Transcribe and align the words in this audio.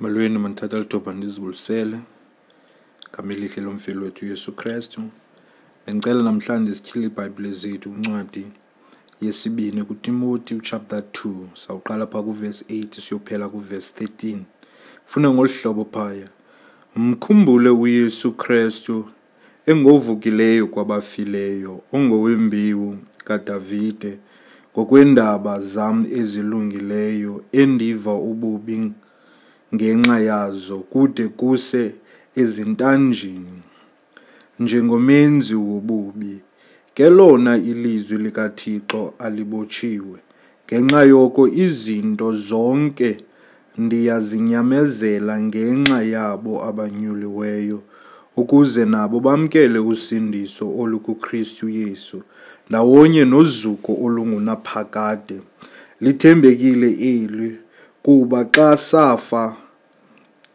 Molweni 0.00 0.38
mandithatha 0.38 0.78
lithuba 0.78 1.12
ndizibulisele 1.14 1.98
ngama 3.12 3.32
elihle 3.32 3.62
lomfeli 3.62 3.98
wethu 3.98 4.24
uYesu 4.24 4.52
Kristu. 4.52 5.00
Bengicela 5.86 6.22
namhlanje 6.22 6.74
sityhile 6.74 7.06
iBhayibhile 7.06 7.52
zethu 7.52 7.90
uncwadi 7.90 8.46
yesibini 9.20 9.84
kuTimoti 9.84 10.60
chapter 10.60 10.98
2 10.98 11.34
sawuqala 11.54 12.06
pha 12.06 12.22
kuverse 12.22 12.64
8 12.68 13.00
siyophela 13.00 13.48
kuverse 13.48 14.04
13. 14.04 14.38
Funa 15.06 15.30
ngolu 15.30 15.50
hlobo 15.62 15.84
phaya. 15.84 16.28
Mkhumbule 16.96 17.70
uYesu 17.70 18.32
Kristu 18.32 19.08
engovukileyo 19.66 20.66
kwabafileyo 20.66 21.82
ongowembewu 21.92 22.98
kaDavide 23.24 24.18
ngokweendaba 24.72 25.60
zam 25.60 26.06
ezilungileyo 26.12 27.44
endiva 27.52 28.14
ububi 28.14 28.92
ngenxa 29.74 30.20
yazo 30.20 30.78
kude 30.78 31.28
kuse 31.28 31.94
ezintanjeni 32.36 33.56
njengomenzi 34.60 35.54
wobubi 35.54 36.40
ke 36.94 37.10
lona 37.10 37.56
ilizwi 37.56 38.18
likaThixo 38.18 39.14
alibotshiwe 39.18 40.18
ngenxa 40.66 41.02
yoko 41.02 41.48
izinto 41.48 42.36
zonke 42.36 43.16
ndiyazinyamezela 43.78 45.40
ngenxa 45.40 46.02
yabo 46.02 46.64
abanyuliweyo 46.64 47.82
ukuze 48.36 48.84
nabo 48.84 49.20
bamkele 49.20 49.78
usindiso 49.78 50.78
olukuKristu 50.78 51.68
Yesu 51.68 52.22
ndawonye 52.70 53.24
nozuko 53.24 53.92
olungunaphakade. 54.04 55.40
Lithembekile 56.00 56.90
eli 56.90 57.56
kuba 58.06 58.44
xa 58.54 58.76
safa 58.76 59.56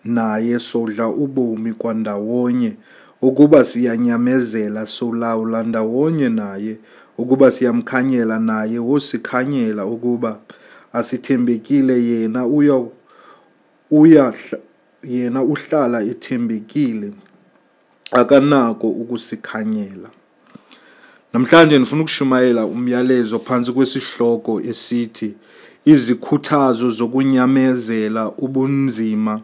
naye 0.03 0.59
sodla 0.59 1.07
ubomi 1.07 1.73
kwandawonye 1.73 2.75
ukuba 3.21 3.63
siyanyamezela 3.63 4.87
solawula 4.87 5.63
ndawonye 5.63 6.29
naye 6.29 6.77
ukuba 7.17 7.51
siyamkhanyela 7.51 8.39
naye 8.39 8.79
wosikhanyela 8.79 9.85
ukuba 9.85 10.39
asithembekile 10.93 12.03
yena 12.03 12.45
uya 12.47 12.85
uya 13.91 14.33
yena 15.03 15.43
uhlala 15.43 16.03
ethembekile 16.03 17.11
akanako 18.11 18.87
ukusikhanyela. 18.87 20.09
Namhlanje 21.33 21.77
ndifuna 21.77 22.01
ukushumayela 22.01 22.65
umyalezo 22.65 23.39
phantsi 23.39 23.71
kwesihloko 23.71 24.61
esithi 24.61 25.35
izikhuthazo 25.85 26.89
zokunyamezela 26.89 28.31
ubunzima 28.37 29.41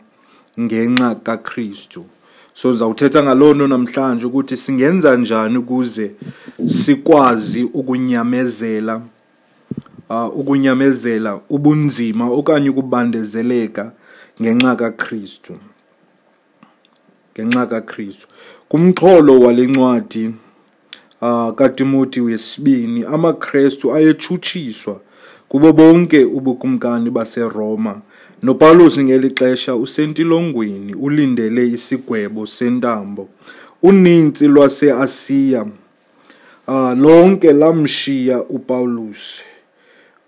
ngenxa 0.59 1.15
kaKristu. 1.15 2.05
So 2.53 2.69
ndizawuthetha 2.69 3.23
ngaloo 3.23 3.53
nto 3.53 3.67
namhlanje 3.67 4.25
ukuthi 4.25 4.57
singenza 4.57 5.15
njani 5.15 5.57
ukuze 5.57 6.11
sikwazi 6.65 7.63
ukunyamezela 7.63 9.01
uh, 10.09 10.39
ukunyamezela 10.39 11.39
ubunzima 11.49 12.25
okanye 12.31 12.69
ukubandezeleka 12.69 13.91
ngenxa 14.41 14.75
kaKristu. 14.75 15.57
Ngenxa 17.33 17.65
kaKristu. 17.65 18.27
Kumxholo 18.69 19.39
wale 19.39 19.67
ncwadi 19.67 20.33
uh, 21.21 21.51
kaTimoti 21.51 22.21
wesibini 22.21 23.03
amaKristu 23.03 23.93
ayetshutshiswa 23.93 25.01
kubo 25.49 25.73
bonke 25.73 26.25
ubukumkani 26.25 27.09
baseRoma. 27.09 28.01
noPawulos 28.43 28.99
ngeli 28.99 29.29
xesha 29.29 29.75
usentilongweni 29.75 30.93
ulindele 30.93 31.67
isigwebo 31.67 32.45
sentambo. 32.45 33.29
Unintsi 33.83 34.47
lwaseAsiya 34.47 35.65
uh, 36.67 36.93
lonke 36.97 37.53
lamshiya 37.53 38.43
uPawulos 38.43 39.41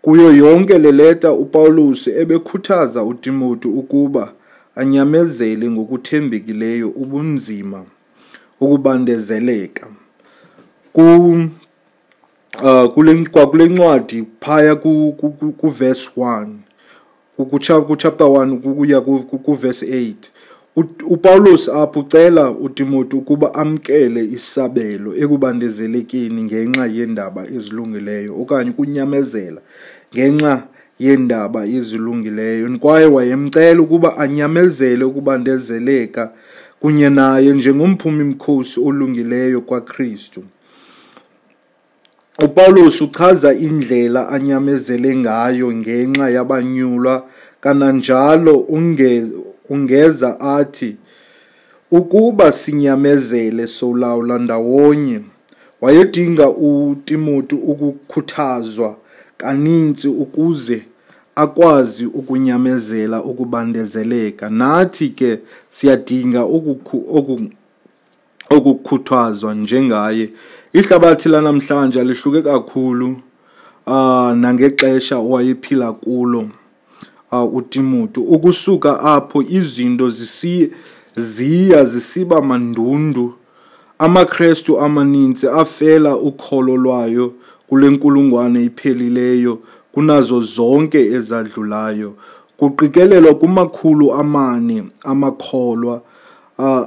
kuyo 0.02 0.32
yonke 0.34 0.78
le 0.78 0.92
leta 0.92 1.32
uPawulos 1.34 2.08
ebekhuthaza 2.08 3.04
uTimoti 3.04 3.68
ukuba 3.68 4.34
anyamezele 4.76 5.70
ngokuthembekileyo 5.70 6.90
ubunzima 6.90 7.84
ukubandezeleka. 8.60 9.88
Ku 10.94 11.04
uh 12.64 12.94
kule 12.94 13.25
kwakule 13.25 13.66
ncwadi 13.66 14.24
phaya 14.40 14.75
ku, 14.75 15.14
ku, 15.18 15.30
ku, 15.30 15.52
ku 15.52 15.70
verse 15.70 16.09
1 16.18 16.47
ku 17.88 17.96
chapter 17.96 18.28
1 18.28 18.58
kuya 18.58 19.02
ku 19.02 19.53
verse 19.53 19.86
8 19.86 20.14
uPaulos 21.09 21.69
apho 21.69 22.00
ucela 22.00 22.52
uTimothy 22.52 23.16
ukuba 23.16 23.56
amkele 23.56 24.24
isabelo 24.24 25.16
ekubandezelekeni 25.16 26.44
ngenxa 26.44 26.86
yendaba 26.86 27.42
ezilungileyo 27.56 28.42
okanye 28.42 28.72
kunyamezela 28.72 29.62
ngenxa 30.14 30.64
yendaba 31.00 31.66
ezilungileyo. 31.66 32.78
Kwaye 32.80 33.06
wayemcela 33.06 33.81
ukuba 33.81 34.18
anyamezele 34.18 35.03
ukubandezeleka 35.03 36.34
kunye 36.80 37.09
naye 37.09 37.52
njengomphumi 37.53 38.24
mkhosi 38.24 38.80
olungileyo 38.80 39.62
kwaKristu 39.62 40.44
uPawulos 42.46 43.02
uchaza 43.02 43.54
indlela 43.54 44.30
anyamezele 44.30 45.16
ngayo 45.16 45.74
ngenxa 45.74 46.30
yabanyulwa 46.30 47.26
kananjalo 47.62 48.60
ungeza, 49.70 50.40
athi 50.40 50.96
ukuba 51.92 52.52
sinyamezele 52.52 53.68
solawula 53.68 54.38
ndawonye 54.40 55.22
wayedinga 55.82 56.50
uTimothy 56.50 57.56
ukukhuthazwa 57.56 58.98
kaninzi 59.38 60.08
ukuze 60.08 60.86
akwazi 61.36 62.06
ukunyamezela 62.06 63.24
ukubandezeleka. 63.24 64.50
Nathi 64.50 65.10
ke 65.10 65.40
siyadinga 65.70 66.46
ukukhuthazwa 68.52 69.56
njengaye 69.56 70.30
ihlabathi 70.74 71.30
lanamhlanje 71.30 72.03
lihluke 72.03 72.41
kakhulu 72.41 73.16
uh 73.88 74.31
nangexesha 74.35 75.18
owayephila 75.18 75.94
kulo 75.94 76.50
uTimothy. 77.53 78.19
Ukusuka 78.19 79.00
apho 79.00 79.41
izinto 79.41 80.09
zisiye 80.09 80.69
ziya 81.16 81.85
zisiba 81.85 82.41
mandundu. 82.41 83.34
amaKristu 84.00 84.80
amaninzi 84.80 85.47
afela 85.47 86.16
ukholo 86.16 86.78
lwayo 86.78 87.34
kule 87.68 87.90
nkulungwane 87.90 88.63
iphelileyo 88.63 89.59
kunazo 89.91 90.41
zonke 90.41 91.06
ezadlulayo. 91.06 92.13
Kuqikelelwa 92.57 93.36
kumakhulu 93.36 94.13
amane 94.13 94.84
amakholwa 95.03 96.01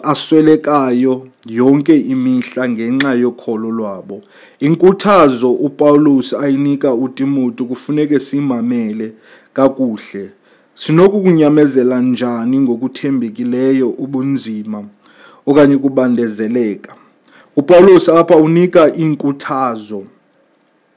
aswelekayo. 0.02 1.26
Yonke 1.46 1.96
imihla 1.96 2.68
ngenxa 2.68 3.14
yokholo 3.14 3.70
lwabo. 3.70 4.22
Inkuthazo 4.60 5.52
uPaulus 5.52 6.32
ayinika 6.34 6.94
uTimothy 6.94 7.64
kufuneke 7.64 8.20
simamele 8.20 9.12
kakuhle. 9.52 10.30
Sinokukunyamezela 10.74 12.00
njani 12.00 12.60
ngokuthembekileyo 12.60 13.88
ubunzima 13.90 14.84
okanye 15.46 15.76
kubandezeleka 15.78 16.94
uPaulus 17.56 18.08
apha 18.08 18.36
unika 18.36 18.92
inkuthazo. 18.92 20.04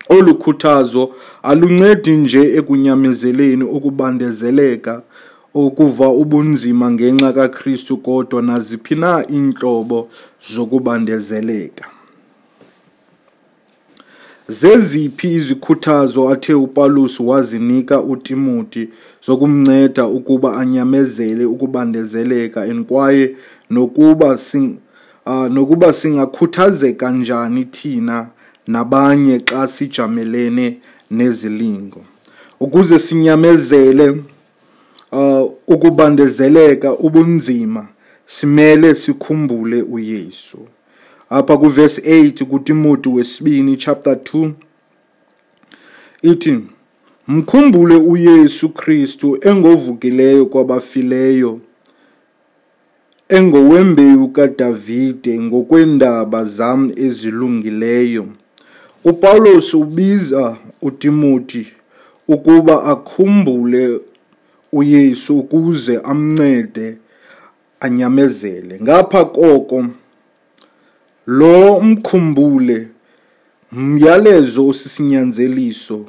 Olukhuthazo 0.10 1.14
aluncedi 1.44 2.12
nje 2.12 2.56
ekunyamezeleni 2.58 3.64
ukubandezeleka 3.64 5.02
ukuva 5.56 6.10
ubunzima 6.10 6.92
ngenxa 6.92 7.34
kaKristu 7.34 7.98
kodwa 7.98 8.42
naziphi 8.42 8.96
na 8.96 9.26
iintlobo 9.32 10.10
zokubandezeleka. 10.54 11.86
Zeziphi 14.48 15.34
izikhuthazo 15.34 16.30
athe 16.30 16.54
uPaulus 16.54 17.20
wazinika 17.20 18.02
uTimothy 18.02 18.88
zokumnceda 19.26 20.06
ukuba 20.08 20.58
anyamezele 20.58 21.46
ukubandezeleka 21.46 22.62
and 22.62 22.86
kwaye 22.86 23.36
nokuba 23.70 24.38
sing 24.38 24.78
uh, 25.26 25.48
nokuba 25.48 25.94
singakhuthazeka 25.94 27.12
njani 27.12 27.66
thina 27.66 28.28
nabanye 28.68 29.40
xa 29.40 29.68
sijamelene 29.68 30.78
nezilingo. 31.12 32.04
Ukuze 32.60 33.00
sinyamezele 33.00 34.10
uh, 35.12 35.52
ukubandezeleka 35.68 36.98
ubunzima 36.98 37.88
simele 38.26 38.96
sikhumbule 38.96 39.82
uYesu 39.82 40.58
apha 41.30 41.58
kuverse 41.58 42.22
8 42.22 42.44
kuTimothy 42.44 43.10
wesibini 43.10 43.78
chapter 43.78 44.14
2 44.14 44.52
ithi 46.22 46.60
mkhumbule 47.28 47.96
uYesu 47.96 48.70
Kristu 48.70 49.38
engovukileyo 49.42 50.46
kwabafileyo 50.46 51.60
engowembewu 53.30 54.28
kaDavide 54.28 55.40
ngokweendaba 55.40 56.44
zam 56.44 56.92
ezilungileyo. 56.96 58.26
UPawulos 59.06 59.74
ubiza 59.74 60.58
uTimothy 60.82 61.66
ukuba 62.28 62.84
akhumbule 62.84 64.00
uYesu 64.78 65.40
ukuze 65.40 66.00
amncede 66.04 66.98
anyamezele. 67.80 68.80
Ngapha 68.82 69.26
koko 69.26 69.86
lo 71.28 71.82
mkhumbule 71.82 72.88
myalezo 73.72 74.68
osisinyanzeliso 74.68 76.06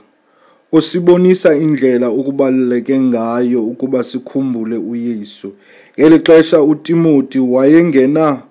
osibonisa 0.73 1.55
indlela 1.55 2.11
ukubaluleke 2.11 3.01
ngayo 3.01 3.65
ukuba 3.65 4.05
sikhumbule 4.05 4.77
uYesu. 4.77 5.53
Ngeli 5.99 6.19
xesha 6.19 6.63
uTimothy 6.63 7.39
wayengena 7.39 8.43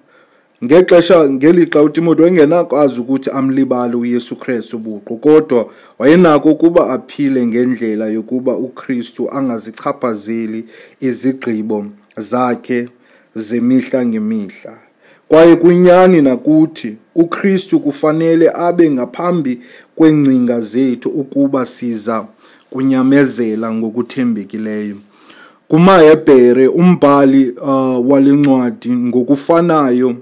ngexesha 0.66 1.30
ngelixa 1.30 1.82
utimoti 1.82 2.22
wayengenakwazi 2.22 3.00
ukuthi 3.00 3.30
amlibali 3.30 3.96
uYesu 3.96 4.36
Kristu 4.36 4.80
buqu 4.80 5.18
kodwa 5.18 5.70
wayenako 6.00 6.52
ukuba 6.52 6.90
aphile 6.90 7.48
ngendlela 7.48 8.06
yokuba 8.08 8.58
uKristu 8.58 9.32
angazichaphazeli 9.32 10.66
izigqibo 11.00 11.86
zakhe 12.18 12.90
zemihla 13.36 14.06
ngemihla. 14.06 14.74
Kwaye 15.28 15.56
kunyani 15.56 16.22
nakuthi 16.22 16.98
uKristu 17.16 17.80
kufanele 17.80 18.50
abe 18.56 18.92
ngaphambi 18.92 19.60
kweengcinga 19.96 20.62
zethu 20.62 21.10
ukuba 21.10 21.66
siza 21.66 22.26
kunyamezela 22.70 23.74
ngokuthembekileyo. 23.74 24.96
KumaHebhere 25.68 26.68
umbhali 26.68 27.50
uh, 27.50 28.12
walencwadi 28.12 28.92
ngokufanayo 28.92 30.16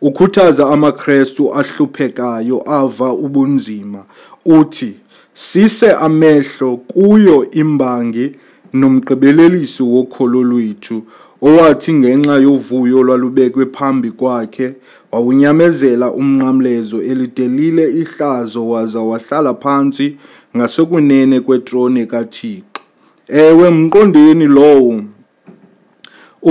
ukhuthaza 0.00 0.68
amaKrestu 0.68 1.54
ahluphekayo 1.54 2.62
ava 2.70 3.12
ubunzima 3.12 4.04
uthi 4.44 4.94
sise 5.32 5.92
amehlo 5.92 6.76
kuyo 6.76 7.50
imbangi 7.50 8.32
nomgqibelelisi 8.72 9.82
wokholo 9.82 10.42
lwethu 10.42 11.02
owathi 11.42 11.92
ngenxa 11.94 12.36
yovuyo 12.36 12.98
olwalubekwe 12.98 13.66
phambi 13.66 14.10
kwakhe 14.10 14.74
wawunyamezela 15.12 16.12
umnqamlezo 16.12 17.02
elidelile 17.02 17.90
ihlazo 17.90 18.68
waza 18.68 19.00
wahlala 19.00 19.54
phantsi 19.54 20.16
ngasekunene 20.56 21.40
kwetrone 21.40 22.06
kaThixo. 22.06 22.80
Ewe 23.28 23.70
mqondeni 23.70 24.46
lowo 24.46 25.02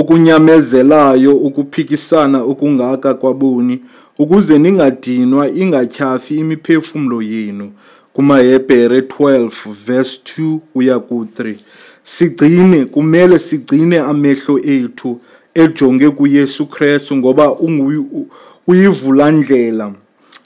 ukunyamezelayo 0.00 1.36
ukuphikisana 1.36 2.38
okungaka 2.42 3.14
kwaboni 3.14 3.80
ukuze 4.18 4.58
ningadinwa 4.58 5.50
ingatyhafi 5.50 6.34
imiphefumlo 6.38 7.22
yenu. 7.22 7.72
Kumahebhere 8.12 9.00
12 9.00 9.50
verse 9.86 10.20
2 10.38 10.58
uya 10.74 10.96
ku3 10.96 11.54
sigcine 12.02 12.84
kumele 12.84 13.38
sigcine 13.38 13.98
amehlo 13.98 14.58
ethu 14.58 15.20
ejonge 15.54 16.10
kuYesu 16.10 16.66
Kristu 16.66 17.16
ngoba 17.16 17.56
uyivulandlela 18.66 19.92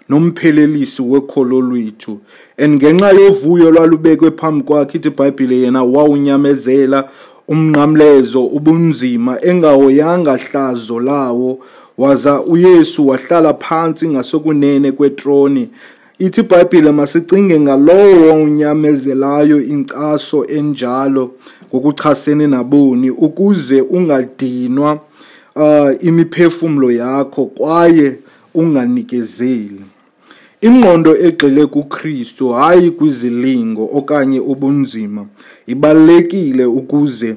nomphelelisi 0.09 1.03
wekholo 1.03 1.61
lwethu. 1.61 2.19
And 2.59 2.75
ngenxa 2.75 3.11
yovuyo 3.11 3.71
lwalubekwe 3.71 4.31
phambi 4.31 4.65
kwakhe 4.65 4.99
ithi 4.99 5.09
iBhayibhile 5.09 5.61
yena 5.61 5.83
wawunyamezela 5.83 7.09
umnqamlezo 7.51 8.47
ubunzima 8.47 9.33
engahoyanga 9.45 10.37
hlazo 10.37 11.01
lawo 11.01 11.59
waza 11.99 12.43
uYesu 12.43 13.09
wahlala 13.09 13.55
phansi 13.55 14.09
ngasekunene 14.09 14.93
kwetroni. 14.93 15.69
Ithi 16.19 16.41
iBhayibhile 16.41 16.93
masicinge 16.93 17.61
ngalowo 17.61 18.27
wawunyamezelayo 18.27 19.63
inkcaso 19.63 20.45
enjalo 20.47 21.31
ngokuchasene 21.69 22.47
naboni 22.47 23.11
ukuze 23.11 23.81
ungadinwa 23.81 24.99
uh, 25.57 25.91
imiphefumlo 26.05 26.93
yakho 26.93 27.45
kwaye 27.45 28.19
unganikezeli 28.55 29.81
ingqondo 30.61 31.17
egxile 31.17 31.67
kuKristu 31.67 32.49
hayi 32.49 32.91
kwizilingo 32.91 33.91
okanye 33.93 34.41
ubunzima 34.41 35.27
ibalekile 35.67 36.65
ukuze 36.65 37.37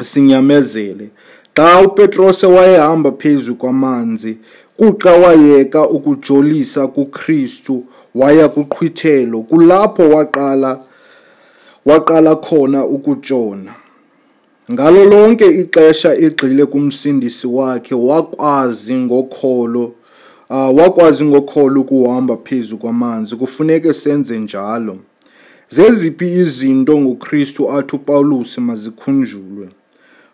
sinyamezele. 0.00 1.08
Xa 1.56 1.80
uPetrose 1.80 2.46
wayehamba 2.46 3.12
phezu 3.12 3.54
kwamanzi 3.54 4.38
kuxa 4.76 5.12
wayeka 5.12 5.88
ukujolisa 5.88 6.86
kuKristu 6.86 7.84
waya 8.14 8.48
kuqhwithelo 8.48 9.42
kulapho 9.42 10.02
waqala 10.10 10.80
waqala 11.86 12.36
khona 12.36 12.84
ukutshona 12.84 13.72
ngalo 14.72 15.04
lonke 15.04 15.46
ixesha 15.60 16.14
egxile 16.14 16.66
kumsindisi 16.66 17.46
wakhe 17.46 17.94
wakwazi 17.94 18.94
ngokholo 18.94 19.92
uh, 20.50 20.78
wakwazi 20.78 21.24
ngokholo 21.24 21.80
ukuhamba 21.80 22.36
phezu 22.36 22.78
kwamanzi. 22.78 23.36
Kufuneke 23.36 23.92
senze 23.92 24.38
njalo. 24.38 24.96
Zeziphi 25.68 26.24
izinto 26.32 27.00
ngoKristu 27.00 27.70
athi 27.72 27.96
uPawulos 27.96 28.58
mazikhunjulwe? 28.58 29.68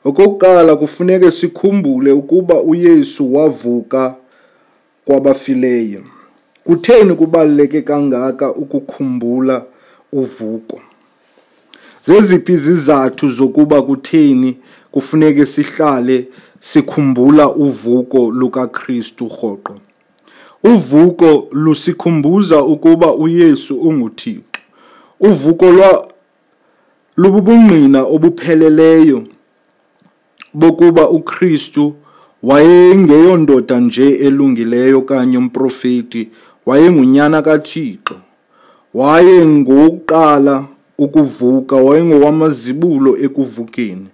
Okokuqala 0.04 0.76
kufuneke 0.76 1.30
sikhumbule 1.30 2.12
ukuba 2.12 2.60
uYesu 2.62 3.34
wavuka 3.34 4.14
kwabafileyo. 5.04 6.02
Kutheni 6.64 7.14
kubaluleke 7.14 7.82
kangaka 7.82 8.54
ukukhumbula 8.54 9.64
uvuko? 10.12 10.80
Zeziphi 12.04 12.52
izizathu 12.52 13.28
zokuba 13.28 13.82
kutheni 13.82 14.56
kufuneke 14.90 15.46
sihlale 15.46 16.28
sikhumbula 16.60 17.54
uvuko 17.54 18.30
lukaKristu 18.30 19.24
rhoqo? 19.28 19.74
Uvuko 20.64 21.48
lusikhumbuza 21.52 22.64
ukuba 22.64 23.14
uYesu 23.14 23.80
unguThixo. 23.80 24.42
Uvuko 25.20 25.70
lwa 25.70 26.08
lububungqina 27.16 28.02
obupheleleyo 28.02 29.22
bokuba 30.54 31.08
uKristu 31.08 31.94
wayengeyondoda 32.42 33.80
nje 33.80 34.10
elungileyo 34.10 35.02
kanye 35.02 35.38
umprofeti 35.38 36.28
wayengunyana 36.66 37.42
kaThixo. 37.42 38.14
Wayengokuqala 38.94 40.64
ukuvuka 40.98 41.76
wayengowamazibulo 41.76 43.16
ekuvukeni. 43.16 44.06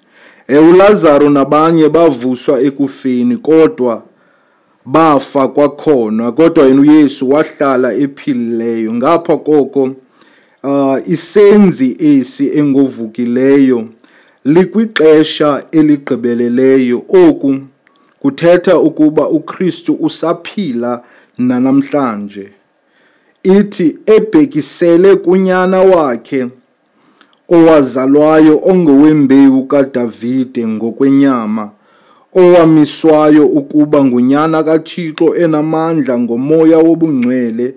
uLazaro 0.71 1.31
nabanye 1.31 1.88
bavuswa 1.88 2.61
ekufeni 2.61 3.37
kodwa 3.37 4.02
bafa 4.87 5.49
kwakhona 5.49 6.33
kodwa 6.33 6.67
yena 6.67 6.81
uYesu 6.81 7.31
wahlala 7.31 7.95
ephilileyo 7.95 8.95
ngapha 8.95 9.37
koko 9.37 9.83
uh, 10.62 10.99
isenzi 11.09 11.97
esi 12.01 12.59
engovukileyo 12.59 13.89
likwixesha 14.45 15.65
eligqibeleleyo. 15.73 17.03
Oku 17.09 17.57
kuthetha 18.21 18.79
ukuba 18.79 19.29
uKristu 19.29 19.95
usaphila 19.95 21.03
nanamhlanje. 21.39 22.53
Ithi 23.43 23.99
ebhekisele 24.07 25.17
kunyana 25.17 25.81
wakhe 25.81 26.47
owazalwayo 27.49 28.61
ongowembewu 28.65 29.65
kaDavide 29.65 30.67
ngokwenyama 30.67 31.71
owamiswayo 32.35 33.47
ukuba 33.47 34.05
ngunyana 34.05 34.62
kaThixo 34.65 35.37
enamandla 35.37 36.19
ngomoya 36.19 36.79
wobungcwele 36.79 37.75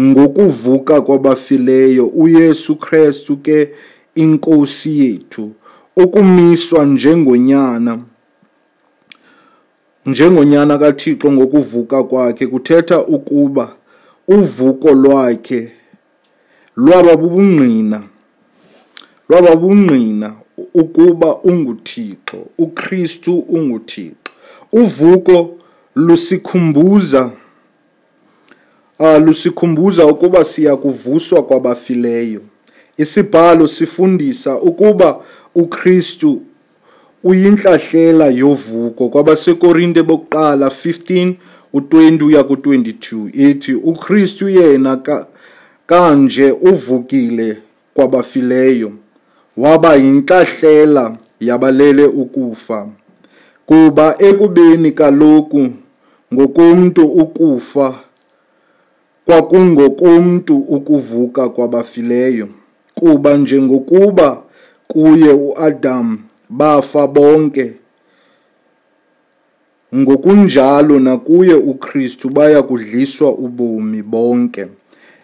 ngokuvuka 0.00 1.00
kwabafileyo 1.00 2.06
uYesu 2.06 2.76
Kristu 2.76 3.36
ke 3.36 3.70
inkosi 4.14 5.00
yethu 5.00 5.52
ukumiswa 5.96 6.84
njengonyana 6.84 7.98
njengonyana 10.06 10.78
kaThixo 10.78 11.32
ngokuvuka 11.32 12.04
kwakhe 12.04 12.46
kuthetha 12.46 13.06
ukuba 13.06 13.74
uvuko 14.28 14.90
lwakhe 14.90 15.72
lwaba 16.76 17.16
bubungqina 17.16 18.02
lwaba 19.28 19.56
bungqina 19.56 20.34
ukuba 20.74 21.36
unguThixo 21.36 22.46
uKristu 22.58 23.38
unguThixo. 23.38 24.16
Uvuko 24.72 25.54
lusikhumbuza 25.94 27.30
uh, 28.98 29.18
lusikhumbuza 29.24 30.06
ukuba 30.06 30.44
siya 30.44 30.76
kuvuswa 30.76 31.42
kwabafileyo. 31.42 32.40
Isibhalo 32.96 33.66
sifundisa 33.68 34.60
ukuba 34.60 35.20
uKristu 35.54 36.42
uyinhlahlela 37.24 38.26
yovuko. 38.26 39.08
Kwabasekorinte 39.08 40.02
bokuqala 40.02 40.66
15 40.66 41.34
u20 41.74 42.22
uya 42.24 42.42
ku22 42.42 43.30
ethi 43.50 43.74
uKristu 43.74 44.48
yena 44.48 44.96
ka, 44.96 45.26
kanje 45.86 46.50
uvukile 46.50 47.56
kwabafileyo. 47.94 48.92
Waba 49.62 49.90
yinhlahlela 50.02 51.04
yabalele 51.40 52.06
ukufa 52.22 52.78
kuba 53.66 54.06
ekubeni 54.28 54.90
kaloku 54.92 55.62
ngokomntu 56.34 57.04
ukufa 57.22 57.88
kwakungokomntu 59.26 60.56
ukuvuka 60.76 61.48
kwabafileyo 61.48 62.48
kuba 62.94 63.36
njengokuba 63.36 64.42
kuye 64.88 65.32
uAdam 65.32 66.18
bafa 66.48 67.06
bonke 67.06 67.66
ngokunjalo 69.96 71.00
nakuye 71.00 71.54
uKristu 71.54 72.30
baya 72.30 72.62
kudliswa 72.62 73.32
ubomi 73.32 74.02
bonke. 74.02 74.66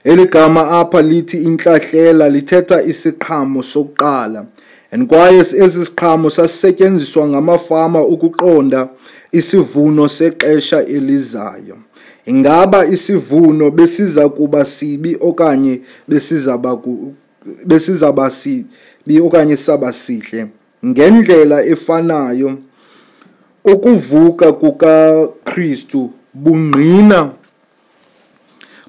Eligama 0.04 0.70
apha 0.70 1.02
lithi 1.02 1.36
inhlahlela 1.36 2.28
lithetha 2.28 2.82
isiqhamo 2.82 3.62
sokuqala 3.62 4.46
and 4.94 5.08
kwaye 5.08 5.38
esi 5.38 5.84
siqhamo 5.84 6.30
sasisetyenziswa 6.30 7.28
ngamafama 7.28 8.06
ukuqonda 8.06 8.88
isivuno 9.32 10.08
sexesha 10.08 10.84
elizayo. 10.84 11.76
Ingaba 12.26 12.86
isivuno 12.86 13.70
besiza 13.70 14.28
kuba 14.28 14.64
sibi 14.64 15.16
okanye 15.20 15.80
besizaba 16.08 16.80
besizaba 17.66 18.30
sibi 18.30 19.20
okanye 19.20 19.56
saba 19.56 19.92
sihle? 19.92 20.46
Ngendlela 20.86 21.64
efanayo 21.64 22.58
ukuvuka 23.64 24.52
kukaKristu 24.52 26.10
bungqina 26.34 27.30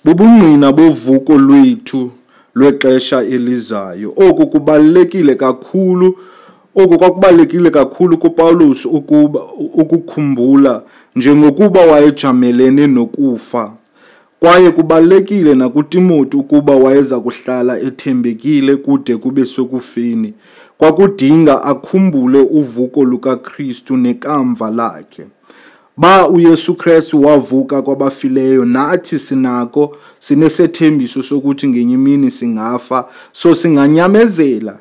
bubungqina 0.06 0.72
bovuko 0.72 1.38
lwethu 1.38 2.12
lwexesha 2.56 3.22
elizayo. 3.24 4.14
Oku 4.16 4.48
kubalulekile 4.48 5.36
kakhulu 5.36 6.18
oku 6.76 6.98
kwakubalulekile 6.98 7.70
kakhulu 7.70 8.18
kuPaulus 8.18 8.86
ukuba 8.86 9.40
ukukhumbula 9.74 10.82
njengokuba 11.16 11.82
wayejamelene 11.82 12.88
nokufa. 12.88 13.74
Kwaye 14.40 14.72
kubalulekile 14.72 15.56
nakuTimothy 15.56 16.38
ukuba 16.38 16.76
wayeza 16.76 17.20
kuhlala 17.20 17.80
ethembekile 17.80 18.76
kude 18.76 19.18
kube 19.18 19.46
sekufeni 19.46 20.34
kwakudinga 20.78 21.64
akhumbule 21.64 22.40
uvuko 22.40 23.04
lukaKristu 23.04 23.98
nekamva 23.98 24.70
lakhe. 24.70 25.24
Ba 25.98 26.30
uYesu 26.30 26.76
Kristu 26.76 27.22
wavuka 27.24 27.82
kwabafileyo 27.82 28.66
nathi 28.66 29.20
sinako 29.20 29.98
sinesethembiso 30.20 31.24
sokuthi 31.24 31.68
ngenye 31.68 31.94
imini 31.94 32.32
singafa. 32.32 33.10
So 33.32 33.56
singanyamezela 33.56 34.80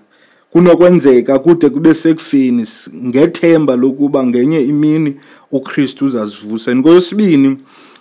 kunokwenzeka 0.51 1.39
kude 1.39 1.69
kube 1.69 1.95
sekufeni 1.95 2.67
ngethemba 3.05 3.77
lokuba 3.77 4.27
ngenye 4.27 4.61
imini 4.61 5.17
uKristu 5.53 6.05
uzasivusa 6.07 6.77
ngokwesibini 6.77 7.57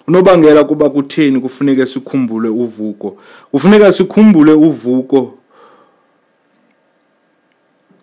unobangela 0.08 0.64
kuba 0.64 0.90
kutheni 0.90 1.40
kufuneka 1.40 1.86
sikhumbule 1.86 2.50
uvuko? 2.50 3.18
Kufuneka 3.52 3.92
sikhumbule 3.92 4.52
uvuko 4.54 5.38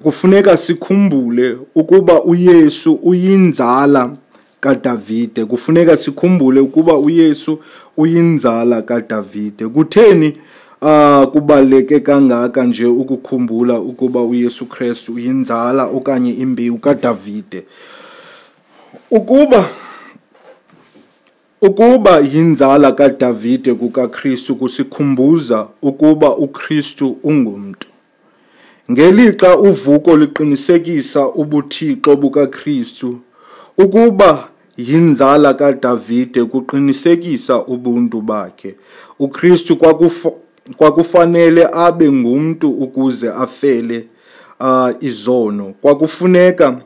kufuneka 0.02 0.56
sikhumbule 0.56 1.56
ukuba 1.74 2.22
uYesu 2.24 2.94
uyinzala 2.94 4.16
kaDavide. 4.60 5.44
Kufuneka 5.44 5.96
sikhumbule 5.96 6.60
ukuba 6.60 6.98
uYesu 6.98 7.58
uyinzala 7.96 8.82
kaDavide. 8.82 9.68
Kutheni 9.68 10.36
uh 10.82 11.24
kubaleke 11.32 12.00
kangaka 12.00 12.64
nje 12.64 12.86
ukukhumbula 12.86 13.80
ukuba 13.80 14.22
uYesu 14.22 14.66
Kristu 14.66 15.14
uyinzala 15.14 15.84
okanye 15.84 16.32
imbewu 16.32 16.78
kaDavide? 16.78 17.64
Ukuba 19.10 19.68
ukuba 21.62 22.18
yinzala 22.18 22.92
kaDavide 22.92 23.74
kukaKristu 23.74 24.56
kusikhumbuza 24.56 25.68
ukuba 25.82 26.36
uKristu 26.36 27.16
ungumuntu 27.22 27.88
ngelixa 28.90 29.58
uvuko 29.58 30.16
liqinisekisa 30.16 31.26
ubuthixo 31.28 32.16
bukaKristu 32.16 33.18
ukuba 33.78 34.48
yinzala 34.88 35.54
kaDavide 35.54 36.44
kuqinisekisa 36.44 37.54
ubuntu 37.66 38.20
bakhe. 38.20 38.74
uKristu 39.18 39.76
kwakufa 39.76 40.32
kwakufanele 40.76 41.68
abe 41.72 42.12
ngumuntu 42.12 42.70
ukuze 42.70 43.28
afele 43.30 44.06
uh, 44.60 44.90
izono. 45.00 45.74
Kwakufuneka 45.82 46.80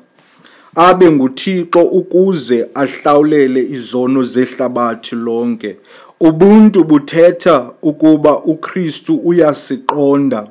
abe 0.74 1.10
nguThixo 1.10 1.82
ukuze 1.82 2.68
ahlawulele 2.74 3.60
izono 3.62 4.22
zehlabathi 4.22 5.16
lonke. 5.16 5.76
Ubuntu 6.20 6.84
buthetha 6.84 7.70
ukuba 7.82 8.42
uKristu 8.42 9.16
uyasiqonda 9.16 10.48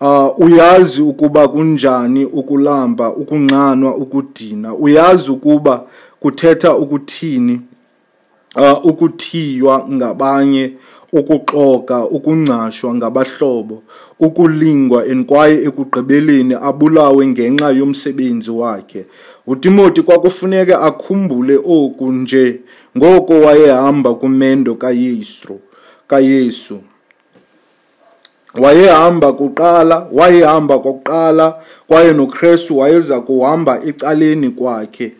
uh 0.00 0.40
uyazi 0.40 1.02
ukuba 1.02 1.48
kunjani 1.48 2.24
ukulamba 2.24 3.14
ukunqanwa 3.14 3.96
ukudina. 3.96 4.74
Uyazi 4.74 5.30
ukuba 5.30 5.84
kuthetha 6.20 6.76
ukuthini 6.76 7.60
uh 8.56 8.84
ukuthiywa 8.84 9.86
ngabanye 9.90 10.72
ukuxoka 11.12 12.04
ukungcashwa 12.08 12.94
ngabahlobo 12.94 13.82
ukulingwa 14.20 15.06
enkwaye 15.06 15.56
ekugqibeleni 15.66 16.54
abulawe 16.54 17.26
ngenxa 17.26 17.70
yomsebenzi 17.78 18.50
wakhe. 18.50 19.06
uTimothy 19.46 20.02
kwakufuneka 20.02 20.80
akhumbule 20.82 21.56
oku 21.56 22.12
nje 22.12 22.60
ngoko 22.96 23.32
wayehamba 23.40 24.14
kumendo 24.14 24.74
kaYesu 24.74 25.60
kaYesu. 26.06 26.80
Wayehamba 28.54 29.32
kuqala 29.32 30.06
wayehamba 30.12 30.78
kokuqala 30.78 31.54
kwaye 31.88 32.12
noKristu 32.12 32.78
wayeza 32.78 33.20
kuhamba 33.20 33.82
ecaleni 33.84 34.50
kwakhe 34.50 35.12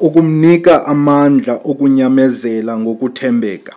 ukumnika 0.00 0.86
amandla 0.86 1.60
okunyamezela 1.64 2.78
ngokuthembeka. 2.78 3.72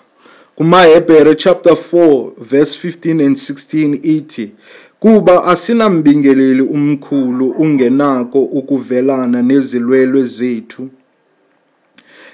kumaHebhere 0.56 1.36
chapter 1.36 1.74
4 1.74 2.32
verse 2.42 2.88
15 2.88 3.26
and 3.26 3.38
16 3.38 4.00
ithi 4.04 4.52
kuba 5.00 5.44
asinambingeleli 5.44 6.62
umkhulu 6.62 7.50
ungenako 7.50 8.42
ukuvelana 8.44 9.42
nezilwelwe 9.42 10.24
zethu 10.24 10.90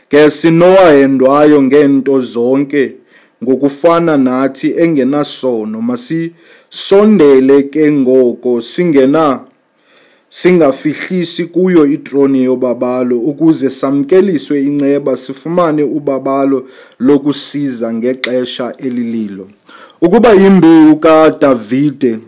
ke 0.10 0.30
sinowahendwayo 0.30 1.62
ngento 1.64 2.22
zonke 2.22 2.96
ngokufana 3.44 4.18
nathi 4.18 4.74
engenasono. 4.78 5.82
Masisondele 5.82 7.64
ke 7.64 7.92
ngoko 7.92 8.62
singena 8.62 9.40
singafihlisi 10.40 11.46
kuyo 11.46 11.86
itroni 11.88 12.44
yobabalo 12.44 13.20
ukuze 13.20 13.70
samkeliswe 13.70 14.64
inceba 14.64 15.18
sifumane 15.18 15.84
ubabalo 15.84 16.68
lokusiza 17.00 17.94
ngexesha 17.94 18.74
elililo. 18.78 19.48
Ukuba 20.02 20.34
yimbewu 20.34 20.96
kaDavide 20.96 22.20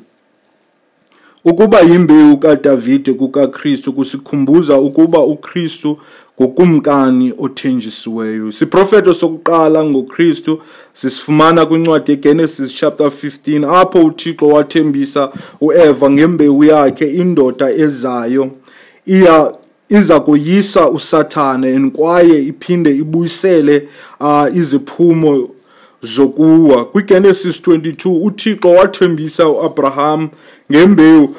ukuba 1.46 1.80
yimbewu 1.82 2.38
kaDavide 2.38 3.14
kukaKristu 3.14 3.94
kusikhumbuza 3.94 4.78
ukuba 4.78 5.20
uKristu 5.20 5.98
ngokumkani 6.42 7.34
othenjisiweyo. 7.38 8.52
Siprofeto 8.52 9.14
sokuqala 9.14 9.84
ngoKristu 9.84 10.62
sisifumana 10.94 11.66
kwincwadi 11.66 12.12
yeGenesis 12.12 12.76
chapter 12.76 13.08
15 13.08 13.80
apho 13.82 14.06
uThixo 14.06 14.48
wathembisa 14.48 15.30
uEva 15.62 16.10
ngembewu 16.10 16.64
yakhe 16.64 17.12
indoda 17.14 17.70
ezayo 17.72 18.52
iya 19.06 19.54
iza 19.90 20.20
kuyisa 20.20 20.90
usathane 20.90 21.72
enkwaye 21.72 22.44
iphinde 22.44 22.92
ibuyisele 22.96 23.88
uh, 24.20 24.56
iziphumo 24.56 25.50
zokuwa. 26.02 26.86
kwiGenesis 26.86 27.62
22 27.62 28.24
uThixo 28.26 28.72
wathembisa 28.72 29.50
uAbraham 29.50 30.30
ngembewu 30.72 31.36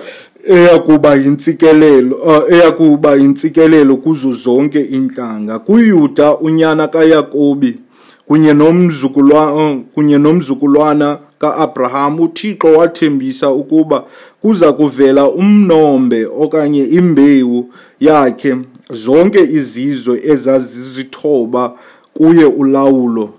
eyakuba 0.48 1.14
yintsikelelo 1.14 2.16
uh, 2.16 2.52
eyakuba 2.52 3.14
yintsikelelo 3.14 3.96
kuzo 3.96 4.32
zonke 4.32 4.80
intlanga 4.80 5.58
kuyuda 5.58 6.36
unyana 6.36 6.88
kaYakobi 6.88 7.78
kunye 8.26 8.52
nomzukulwana 8.52 9.80
kunye 9.94 10.18
nomzukulwana 10.18 11.18
kaAbraham 11.38 12.20
uThixo 12.20 12.72
wathembisa 12.72 13.50
ukuba 13.50 14.04
kuza 14.42 14.72
kuvela 14.72 15.30
umnombe 15.30 16.26
okanye 16.26 16.84
imbewu 16.84 17.70
yakhe 18.00 18.56
zonke 18.90 19.40
izizwe 19.40 20.20
ezazizithoba 20.24 21.74
kuye 22.14 22.44
ulawulo 22.44 23.30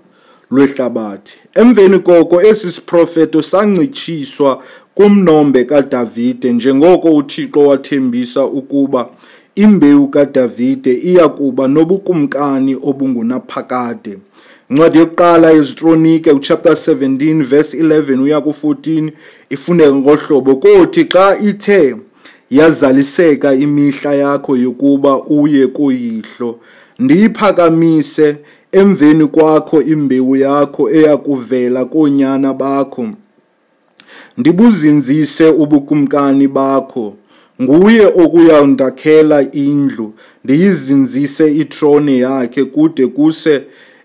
lwehlabathi. 0.50 1.38
Emveni 1.54 1.98
koko 1.98 2.42
esi 2.42 2.72
siprofeto 2.72 3.42
sancitshiswa 3.42 4.62
kumnombe 4.94 5.64
kaDavide 5.64 6.52
njengoko 6.52 7.14
uThixo 7.14 7.66
wathembisa 7.66 8.44
ukuba 8.44 9.08
imbewu 9.54 10.08
kaDavide 10.08 10.92
iya 10.92 11.28
kuba 11.28 11.68
nobukumkani 11.68 12.76
obungunaphakade. 12.82 14.18
Incwadi 14.70 14.98
yokuqala 14.98 15.50
yezitronike 15.50 16.30
uchapter 16.30 16.72
17 16.72 17.42
verse 17.42 17.82
11 17.82 18.20
uya 18.22 18.38
ku14 18.38 19.12
ifuneka 19.50 19.94
ngohlobo 19.94 20.56
kothi 20.56 21.04
xa 21.04 21.38
ithe 21.38 21.96
yazaliseka 22.50 23.54
imihla 23.54 24.14
yakho 24.14 24.56
yokuba 24.56 25.22
uye 25.22 25.66
kuyihlo 25.66 26.58
ndiyiphakamise 26.98 28.36
emveni 28.72 29.26
kwakho 29.26 29.82
imbewu 29.82 30.36
yakho 30.36 30.90
eyakuvela 30.90 31.84
koonyana 31.84 32.54
bakho. 32.54 33.08
Ndibuzinzise 34.38 35.48
ubukumkani 35.48 36.48
bakho. 36.48 37.14
Nguye 37.62 38.06
okuyawundakhela 38.06 39.52
indlu 39.52 40.12
ndiyizinzise 40.44 41.52
itrone 41.54 42.18
yakhe 42.18 42.64
kude 42.64 43.06
kuse 43.06 43.62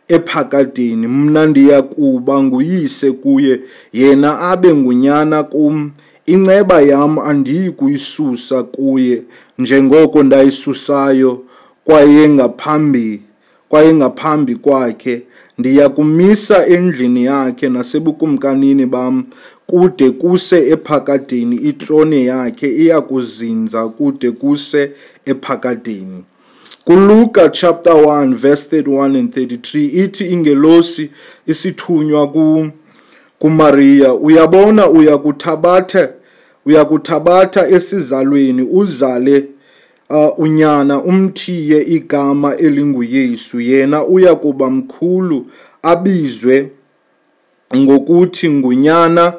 ephakadeni. 0.08 1.08
Mna 1.08 1.46
ndiya 1.46 1.82
kuba 1.82 2.44
nguyise 2.44 3.12
kuye 3.12 3.60
yena 3.94 4.40
abe 4.40 4.74
ngunyana 4.74 5.44
kum. 5.44 5.92
Inceba 6.26 6.82
yam 6.82 7.20
andiyi 7.20 7.72
kuyisusa 7.72 8.64
kuye 8.64 9.22
njengoko 9.60 10.24
ndayisusayo. 10.24 11.42
Kwayengaphambi 11.86 13.22
kwayengaphambi 13.70 14.56
kwakhe 14.56 15.22
ndiya 15.58 15.90
kumisa 15.90 16.66
endlini 16.68 17.26
yakhe 17.26 17.70
nasebukumkanini 17.70 18.86
bam. 18.86 19.24
Kude 19.68 20.12
kuse 20.12 20.70
ephakadeni 20.70 21.56
itrone 21.56 22.24
yakhe 22.24 22.68
iyakuzinza 22.76 23.88
kude 23.88 24.32
kuse 24.32 24.92
ephakadeni 25.26 26.24
kuluka 26.86 27.50
chapter 27.50 27.94
1 27.94 28.36
verse 28.36 28.82
31 28.82 29.18
and 29.20 29.34
33 29.34 30.04
ithi 30.04 30.26
ingelosi 30.26 31.10
isithunywa 31.48 32.28
ku 32.32 32.68
kuMaria 33.40 34.14
uyabona 34.14 34.90
uyakuthabatha 34.90 36.10
uyakuthabatha 36.66 37.68
esizalweni 37.68 38.62
uzale 38.62 39.46
uh, 40.10 40.40
unyana 40.40 41.04
umthiye 41.04 41.82
igama 41.82 42.56
elinguYesu. 42.56 43.62
Yena 43.62 44.06
uyakuba 44.06 44.70
mkhulu 44.70 45.46
abizwe 45.84 46.72
ngokuthi 47.76 48.50
ngunyana 48.50 49.34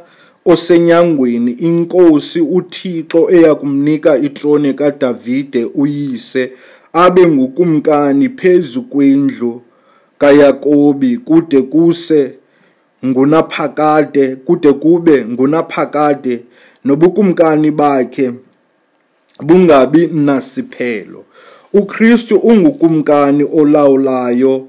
osenyangweni 0.46 1.52
inkosi 1.52 2.40
uThixo 2.40 3.30
eyakumnika 3.30 4.16
itrone 4.16 4.72
kaDavide 4.72 5.64
uyise 5.74 6.52
abe 6.92 7.26
ngukumkani 7.26 8.28
phezu 8.28 8.82
kwendlu 8.82 9.62
kaYakobi 10.18 11.16
kude 11.16 11.62
kuse 11.62 12.34
ngunaphakade 13.06 14.36
kude 14.36 14.72
kube 14.72 15.24
ngunaphakade 15.24 16.42
nobukumkani 16.84 17.70
bakhe 17.70 18.32
bungabi 19.42 20.06
nasiphelo. 20.06 21.24
uKristu 21.72 22.36
ungukumkani 22.36 23.44
olawulayo 23.52 24.66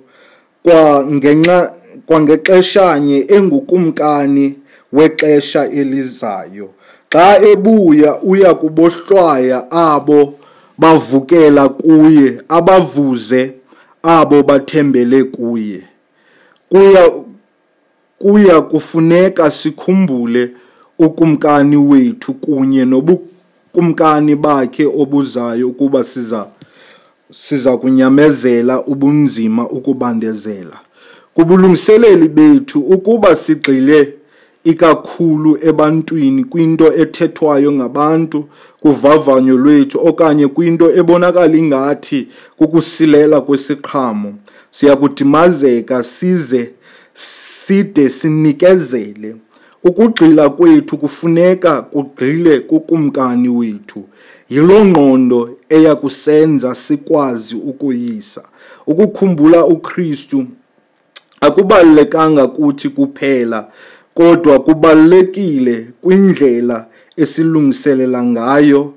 kwangenxa 0.63 1.73
kwangexeshanye 2.07 3.25
engukumkani 3.27 4.55
wexesha 4.93 5.69
elizayo. 5.69 6.69
Xa 7.09 7.39
ebuya 7.51 8.21
uya 8.21 8.53
kubohlwaya 8.53 9.71
abo 9.71 10.33
bavukela 10.77 11.69
kuye 11.69 12.41
abavuze 12.49 13.53
abo 14.03 14.43
bathembele 14.43 15.23
kuye. 15.23 15.83
Kuya 16.69 17.11
kuya 18.19 18.61
kufuneka 18.61 19.51
sikhumbule 19.51 20.51
ukumkani 20.99 21.77
wethu 21.77 22.33
kunye 22.33 22.85
nobukumkani 22.85 24.35
bakhe 24.35 24.85
obuzayo 24.85 25.67
ukuba 25.69 26.03
siza 26.03 26.47
siza 27.31 27.77
kunyamezela 27.77 28.85
ubunzima 28.85 29.69
ukubandezela. 29.69 30.79
Kubulungiseleli 31.37 32.27
bethu 32.27 32.79
ukuba 32.79 33.35
sigxile 33.35 34.13
ikakhulu 34.63 35.59
ebantwini 35.69 36.43
kwinto 36.43 36.93
ethethwayo 36.93 37.71
ngabantu 37.71 38.45
kuvavanyo 38.81 39.57
lwethu 39.57 40.07
okanye 40.07 40.47
kwinto 40.47 40.95
ebonakala 40.99 41.57
ingathi 41.57 42.27
kukusilela 42.57 43.41
kwesiqhamo. 43.41 44.33
Siya 44.71 44.95
kudimazeka 44.95 46.03
size 46.03 46.73
side 47.13 48.09
sinikezele. 48.09 49.35
Ukugxila 49.83 50.49
kwethu 50.49 50.97
kufuneka 50.97 51.81
kugxile 51.81 52.59
kukumkani 52.59 53.49
wethu. 53.49 54.03
Yiloo 54.49 54.85
ngqondo 54.85 55.49
eyakusenza 55.69 56.75
sikwazi 56.75 57.55
ukuyisa. 57.55 58.43
Ukukhumbula 58.87 59.65
uKristu 59.65 60.45
akubalulekanga 61.41 62.47
kuthi 62.47 62.89
kuphela 62.89 63.67
kodwa 64.13 64.59
kubalulekile 64.59 65.87
kwindlela 66.01 66.85
esilungiselela 67.17 68.23
ngayo 68.23 68.93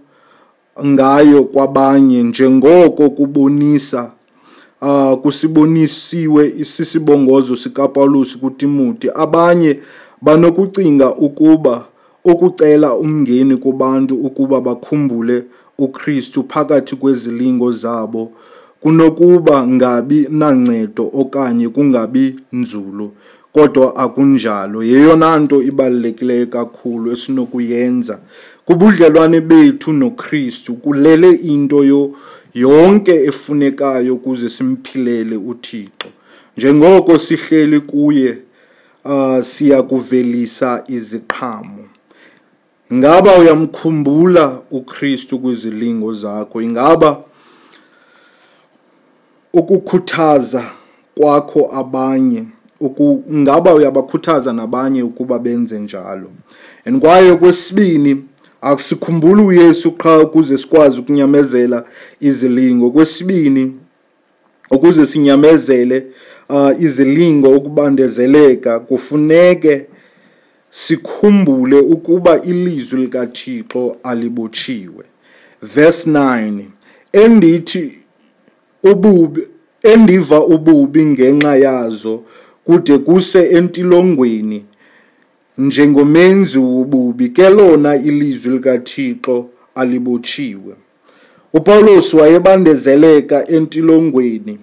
ngayo 0.86 1.44
kwabanye. 1.44 2.22
Njengoko 2.22 3.10
kubonisa 3.10 4.12
uh, 4.80 5.14
kusibonisiwe 5.14 6.54
isisibongozo 6.58 7.56
sikaPaulus 7.56 8.38
kuTimothy. 8.38 9.10
Abanye 9.14 9.80
banokucinga 10.22 11.14
ukuba 11.14 11.84
ukucela 12.24 12.94
umngeni 12.94 13.56
kubantu 13.56 14.14
ukuba 14.14 14.60
bakhumbule 14.60 15.44
uKristu 15.78 16.44
phakathi 16.48 16.96
kwezilingo 16.96 17.72
zabo. 17.72 18.32
Kunokuba 18.80 19.66
ngabi 19.66 20.26
nancedo 20.30 21.10
okanye 21.12 21.68
kungabi 21.68 22.36
nzulu 22.52 23.12
kodwa 23.52 23.96
akunjalo. 23.96 24.82
Yeyona 24.82 25.38
nto 25.38 25.62
ibalulekileyo 25.62 26.46
kakhulu 26.46 27.12
esinokuyenza. 27.12 28.18
Kubudlelwane 28.64 29.40
bethu 29.40 29.92
noKristu 29.92 30.74
kulele 30.74 31.30
into 31.32 31.84
yo 31.84 32.12
yonke 32.54 33.14
efunekayo 33.24 34.14
ukuze 34.14 34.48
simphilele 34.48 35.36
uThixo. 35.36 36.08
Njengoko 36.56 37.18
sihleli 37.18 37.80
kuye 37.80 38.38
uh, 39.04 39.40
siya 39.40 39.82
kuvelisa 39.82 40.84
iziqhamo. 40.88 41.84
Ingaba 42.90 43.38
uyamkhumbula 43.38 44.60
uKristu 44.70 45.38
kwizilingo 45.38 46.12
zakho? 46.12 46.62
Ingaba 46.62 47.22
ukukhuthaza 49.52 50.70
kwakho 51.14 51.70
abanye 51.72 52.44
ngaba 53.32 53.74
uyabakhuthaza 53.74 54.52
nabanye 54.52 55.02
ukuba 55.02 55.38
benze 55.38 55.78
njalo. 55.78 56.30
And 56.84 57.00
kwaye 57.00 57.36
kwesibini 57.36 58.24
akusikhumbula 58.60 59.42
uyesu 59.42 59.92
qha 59.92 60.18
ukuze 60.18 60.58
sikwazi 60.58 61.00
ukunyamezela 61.00 61.84
izilingo. 62.20 62.90
Kwesibini 62.90 63.76
ukuze 64.70 65.06
sinyamezele 65.06 66.06
uh, 66.48 66.82
izilingo 66.82 67.56
ukubandezeleka 67.56 68.80
kufuneke 68.80 69.86
sikhumbule 70.70 71.78
ukuba 71.78 72.42
ilizwi 72.42 73.00
likaThixo 73.00 73.96
alibotshiwe. 74.02 75.04
Verse 75.62 76.10
9 76.10 76.62
endithi 77.12 77.99
ububi 78.82 79.42
endiva 79.82 80.46
ububi 80.46 81.06
ngenxa 81.06 81.56
yazo 81.56 82.22
kude 82.64 82.98
kuse 82.98 83.40
entilongweni 83.50 84.64
njengomenzi 85.58 86.58
wobubi 86.58 87.28
ke 87.28 87.48
lona 87.50 87.96
ilizwi 87.96 88.52
likaThixo 88.52 89.48
alibotshiwe. 89.74 90.74
uPawulos 91.52 92.14
wayebandezeleka 92.14 93.46
entilongweni 93.48 94.58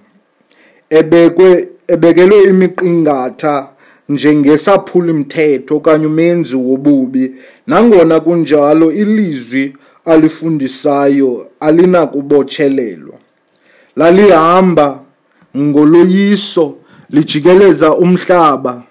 ebekwe 0.89 1.67
ebekelwe 1.87 2.43
imiqingatha 2.43 3.67
njengesaphuli-mthetho 4.09 5.75
okanye 5.75 6.05
umenzi 6.05 6.55
wobubi. 6.55 7.35
Nangona 7.67 8.19
kunjalo 8.19 8.91
ilizwi 8.91 9.73
alifundisayo 10.05 11.47
alinakubotshelelwa 11.59 13.16
lalihamba 13.97 15.01
ngoloyiso 15.57 16.75
lijikeleza 17.09 17.95
umhlaba. 17.95 18.83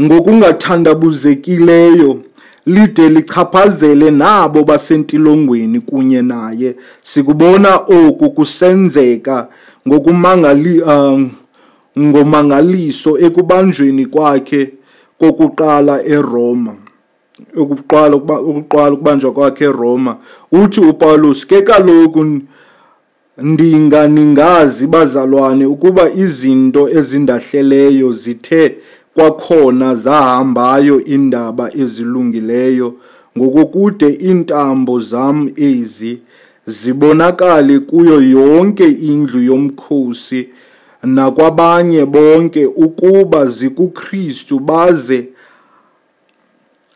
Ngokungathandabuzekileyo 0.00 2.20
lide 2.66 3.08
lichaphazele 3.08 4.10
nabo 4.10 4.64
basentilongweni 4.64 5.80
kunye 5.80 6.22
naye. 6.22 6.76
Sikubona 7.02 7.76
oku 7.76 8.30
kusenzeka 8.30 9.48
ngokumangali 9.88 10.82
uh, 10.82 11.20
ngomangaliso 11.98 13.18
ekubanjweni 13.18 14.06
kwakhe 14.06 14.72
kokuqala 15.18 16.04
eRoma. 16.04 16.74
Ukuqala 17.56 18.16
ukuqala 18.16 18.92
ukubanjwa 18.92 19.32
kwakhe 19.32 19.64
eRoma. 19.64 20.16
Uthi 20.52 20.80
uPaulus 20.80 21.46
ke 21.46 21.62
kaloku 21.62 22.40
ndinganingazi 23.42 24.86
bazalwane 24.86 25.66
ukuba 25.66 26.10
izinto 26.10 26.88
ezindahleleyo 26.88 28.12
zithe 28.12 28.76
kwakhona 29.14 29.94
zahambayo 29.94 31.04
indaba 31.04 31.76
ezilungileyo 31.76 32.94
ngokokude 33.38 34.08
iintambo 34.10 35.00
zam 35.00 35.50
ezi 35.56 36.18
zibonakale 36.66 37.78
kuyo 37.78 38.20
yonke 38.22 38.88
indlu 38.88 39.42
yomkhosi 39.42 40.48
nakwabanye 41.02 42.06
bonke 42.06 42.66
ukuba 42.66 43.46
zikuKristu 43.46 44.58
baze 44.58 45.28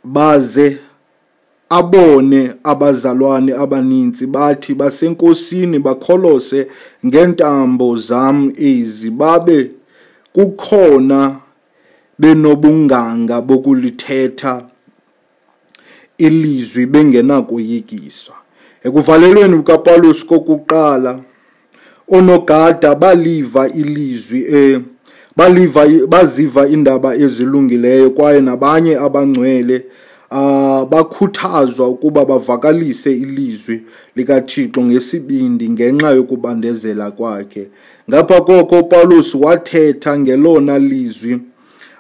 baze 0.05 0.79
abone 1.70 2.52
abazalwane 2.64 3.52
abaninzi 3.54 4.26
bathi 4.26 4.74
basenkosini 4.74 5.78
bakholose 5.78 6.66
ngentambo 7.06 7.96
zam 7.96 8.52
ezi 8.56 9.11
babe 9.11 9.70
kukhona 10.33 11.37
benobunganga 12.18 13.40
bokulithetha 13.40 14.66
ilizwi 16.18 16.87
bengenakuyikiswa 16.87 18.35
ekuvalelweni 18.83 19.56
kukaPaulus 19.56 20.26
kokuqala 20.26 21.18
onogada 22.09 22.94
baliva 22.94 23.68
ilizwi 23.68 24.40
eh 24.54 24.80
baliva 25.37 25.88
baziva 26.09 26.68
indaba 26.68 27.16
ezilungileyo 27.16 28.11
kwaye 28.11 28.40
nabanye 28.40 28.98
abangcwele 28.98 29.85
uh, 30.30 30.88
bakhuthazwa 30.88 31.88
ukuba 31.88 32.24
bavakalise 32.24 33.12
ilizwi 33.12 33.82
likaThixo 34.16 34.82
ngesibindi 34.84 35.70
ngenxa 35.70 36.10
yokubandezela 36.10 37.10
kwakhe. 37.10 37.68
Ngapha 38.10 38.40
koko 38.40 38.82
Paulus 38.82 39.34
wathetha 39.34 40.18
ngelona 40.18 40.78
lizwi 40.78 41.40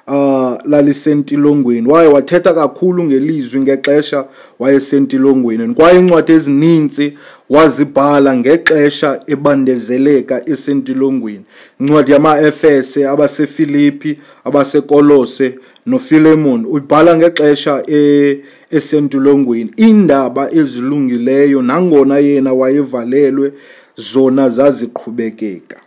uh 0.06 0.52
lalisentilongweni. 0.64 1.88
Waye 1.88 2.08
wathetha 2.08 2.54
kakhulu 2.54 3.04
ngelizwi 3.04 3.60
ngexesha 3.60 4.24
wayesentilongweni. 4.58 5.74
Kwaye 5.74 5.98
incwadi 5.98 6.32
ezininzi 6.32 7.18
wazibhala 7.50 8.36
ngexesha 8.36 9.20
ebandezeleka 9.26 10.48
esentilongweni. 10.48 11.44
Incwadi 11.80 12.12
yama-efese 12.12 13.08
abasefilipi 13.08 14.18
abasekolose 14.44 15.58
nofilemon 15.86 16.66
uyibhala 16.66 17.16
ngexesha 17.16 17.82
e, 17.88 18.40
esentolongweni 18.70 19.70
iindaba 19.78 20.52
ezilungileyo 20.52 21.62
nangona 21.62 22.18
yena 22.18 22.52
wayevalelwe 22.52 23.52
zona 23.96 24.48
zaziqhubekeka. 24.48 25.80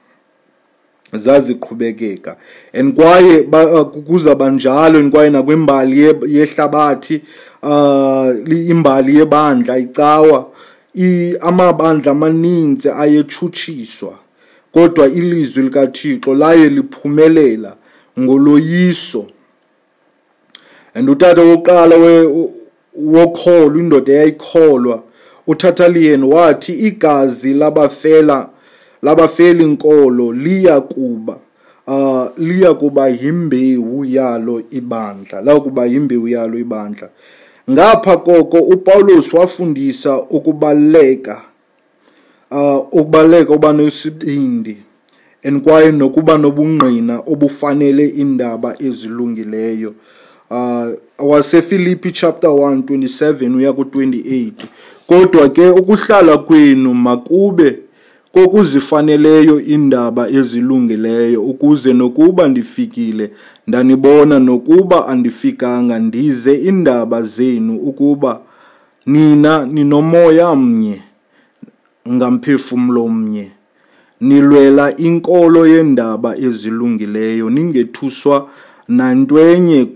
Zaziqhubekeka. 1.13 2.37
And 2.73 2.95
kwaye 2.95 3.39
uh, 3.41 3.83
kuzaba 3.83 4.49
njalo 4.49 4.99
and 4.99 5.11
kwaye 5.11 5.29
nakwimbali 5.29 5.99
yehlabathi 6.27 7.21
uh 7.61 8.33
imbali 8.69 9.15
yebandla 9.17 9.77
icawa 9.77 10.51
amabandla 11.41 12.11
amaninzi 12.11 12.89
ayetshutshiswa 12.89 14.15
kodwa 14.71 15.07
ilizwi 15.07 15.63
likaThixo 15.63 16.33
laye 16.33 16.69
liphumelela 16.69 17.75
ngoloyiso 18.19 19.27
and 20.93 21.09
utata 21.09 21.41
wokuqala 21.41 21.95
wokholo 22.95 23.79
indoda 23.79 24.13
eyayikholwa 24.13 25.03
uthathaliyeni 25.47 26.25
wathi 26.25 26.73
igazi 26.73 27.53
labafela 27.53 28.49
labafeli 29.01 29.65
nkolo 29.65 30.33
liya 30.33 30.81
kuba 30.81 31.37
uh 31.87 32.27
liya 32.37 32.73
kuba 32.73 33.07
yimbewu 33.07 34.05
yalo 34.05 34.61
ibandla 34.71 35.41
la 35.41 35.59
kuba 35.59 35.85
yimbewu 35.85 36.27
yalo 36.27 36.59
ibandla. 36.59 37.09
Ngapha 37.71 38.17
koko 38.17 38.57
uPaulus 38.57 39.33
wafundisa 39.33 40.21
ukubaleka 40.21 41.41
uh 42.51 42.77
ukubaleka 42.91 43.53
uba 43.53 43.73
nesibindi 43.73 44.77
enkwaye 45.41 45.91
nokuba 45.91 46.37
nobungqina 46.37 47.23
obufanele 47.27 48.07
indaba 48.07 48.75
ezilungileyo. 48.79 49.93
Uh 50.53 50.87
wasefilipi 51.19 52.11
chapter 52.11 52.49
1 52.49 52.81
27 52.81 53.55
uya 53.55 53.73
ku 53.73 53.81
28 53.81 54.51
kodwa 55.07 55.49
ke 55.49 55.69
ukuhlala 55.69 56.37
kwenu 56.37 56.93
makube 56.93 57.79
kokuzifaneleyo 58.33 59.61
indaba 59.61 60.29
ezilungileyo 60.29 61.43
ukuze 61.43 61.93
nokuba 61.93 62.47
ndifikile 62.47 63.31
ndanibona 63.67 64.39
nokuba 64.39 65.07
andifikanga 65.07 65.99
ndize 65.99 66.53
indaba 66.55 67.21
zenu 67.21 67.77
ukuba 67.77 68.41
nina 69.05 69.65
ninomoya 69.65 70.55
mnye 70.55 71.01
ngamphefumlo 72.11 73.07
mnye. 73.07 73.51
Nilwela 74.21 74.97
inkolo 74.97 75.67
yendaba 75.67 76.37
ezilungileyo 76.37 77.49
ningethuswa 77.49 78.49
nantwenye 78.87 79.87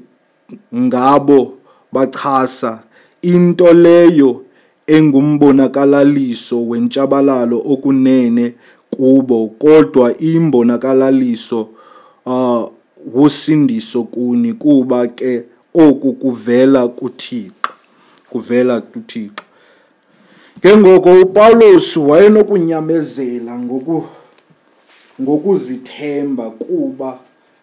ngabo 0.75 1.53
bachasa 1.91 2.83
into 3.21 3.73
leyo 3.73 4.43
engumbonakalaliso 4.87 6.67
wentshabalalo 6.67 7.57
okunene 7.65 8.53
kubo 8.91 9.47
kodwa 9.47 10.17
imbonakalaliso 10.17 11.69
uh 12.25 12.69
wosindiso 13.13 14.03
kuni 14.03 14.53
kuba 14.53 15.07
ke 15.07 15.43
oku 15.73 16.13
kuvela 16.13 16.87
kuThixo 16.87 17.57
kuvela 18.29 18.81
kuThixo. 18.81 19.43
Ke 20.61 20.77
ngoko 20.77 21.21
uPaulus 21.21 21.97
wayenokunyamezela 21.97 23.59
ngoku 23.59 24.05
ngokuzithemba 25.21 26.49
kuba 26.49 27.19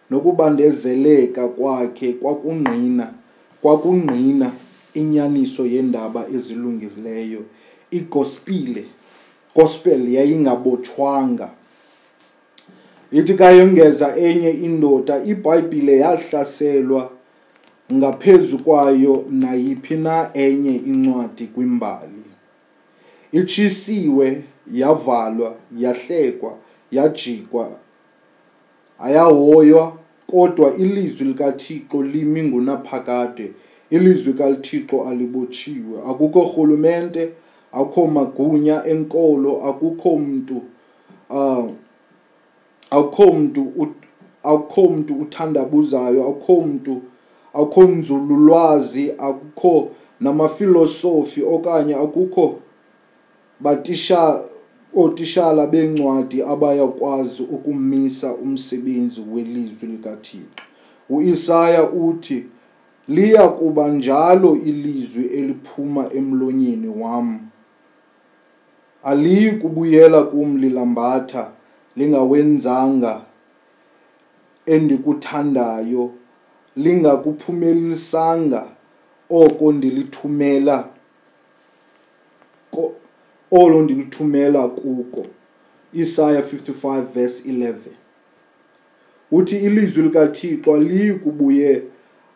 nokubandezeleka 0.09 1.47
kwakhe 1.47 2.13
kwakungqina 2.13 3.13
kwakungqina 3.61 4.51
inyaniso 4.93 5.65
yendaba 5.65 6.27
ezilungileyo. 6.35 7.41
Igospile 7.91 8.85
gospel 9.55 10.13
yayingabotshwanga. 10.13 11.49
Ithi 13.11 13.33
kayongeza 13.33 14.15
enye 14.17 14.51
indoda 14.51 15.23
ibhayibhile 15.23 15.97
yahlaselwa 15.97 17.11
ngaphezu 17.93 18.57
kwayo 18.57 19.25
nayiphi 19.29 19.95
na 19.95 20.29
enye 20.33 20.75
incwadi 20.75 21.45
kwimbali. 21.45 22.23
Itshisiwe 23.31 24.43
yavalwa 24.71 25.55
yahlekwa 25.77 26.57
yajikwa 26.91 27.69
ayahoywa 28.99 29.93
kodwa 30.27 30.75
ilizwi 30.75 31.27
likaThixo 31.27 32.03
limi 32.03 32.43
ngunaphakade. 32.43 33.51
Ilizwi 33.89 34.33
kalithixo 34.33 35.03
alibotshiwe. 35.07 36.01
Akukho 36.09 36.41
rhulumente 36.41 37.29
akukho 37.71 38.07
magunya 38.07 38.85
enkolo 38.85 39.63
akukho 39.63 40.17
mntu 40.17 40.61
uh 41.29 41.69
akukho 42.89 43.33
mntu 43.33 43.87
akukho 44.43 44.87
mntu 44.89 45.13
uthandabuzayo 45.15 46.29
akukho 46.29 46.61
mntu 46.61 47.01
akukho 47.53 47.83
nzululwazi 47.83 49.11
akukho 49.11 49.89
namafilosofi 50.19 51.43
okanye 51.43 51.95
akukho 51.95 52.59
batisha 53.59 54.41
ootishala 54.95 55.67
beencwadi 55.67 56.43
abayakwazi 56.43 57.43
ukumisa 57.43 58.33
umsebenzi 58.33 59.21
welizwi 59.33 59.87
likaThixo. 59.87 60.63
uIsaya 61.09 61.83
uthi 61.89 62.45
liya 63.07 63.47
kuba 63.47 63.87
njalo 63.87 64.55
ilizwi 64.55 65.25
eliphuma 65.25 66.13
emlonyeni 66.13 66.87
wam. 66.87 67.39
Aliyi 69.03 69.51
kubuyela 69.51 70.23
kum 70.23 70.57
lilambatha 70.57 71.51
lingawenzanga 71.95 73.21
endikuthandayo 74.65 76.11
lingakuphumelisanga 76.75 78.65
oko 79.29 79.71
ndilithumela 79.71 80.89
olo 83.63 83.81
ndilithumela 83.81 84.67
kuko. 84.67 85.25
Isaya 85.93 86.41
55 86.41 87.01
verse 87.01 87.49
11 87.49 87.73
uthi 89.31 89.57
ilizwi 89.57 90.03
likaThixo 90.03 90.73
aliyi 90.73 91.13
kubuye 91.13 91.83